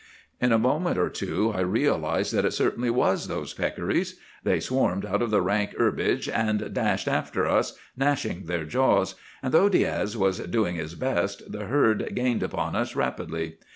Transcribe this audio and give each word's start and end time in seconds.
"In 0.39 0.51
a 0.51 0.57
moment 0.57 0.97
or 0.97 1.11
two 1.11 1.53
I 1.55 1.59
realized 1.59 2.33
that 2.33 2.43
it 2.43 2.53
certainly 2.53 2.89
was 2.89 3.27
those 3.27 3.53
peccaries. 3.53 4.15
They 4.43 4.59
swarmed 4.59 5.05
out 5.05 5.21
of 5.21 5.29
the 5.29 5.43
rank 5.43 5.75
herbage 5.77 6.27
and 6.27 6.73
dashed 6.73 7.07
after 7.07 7.45
us, 7.47 7.77
gnashing 7.95 8.45
their 8.45 8.65
jaws; 8.65 9.13
and, 9.43 9.53
though 9.53 9.69
Diaz 9.69 10.17
was 10.17 10.39
doing 10.39 10.73
his 10.77 10.95
best, 10.95 11.51
the 11.51 11.65
herd 11.65 12.15
gained 12.15 12.41
upon 12.41 12.75
us 12.75 12.95
rapidly. 12.95 13.59